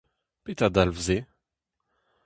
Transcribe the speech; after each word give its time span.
Petra 0.45 0.69
dalv 0.75 0.97
se? 1.05 1.17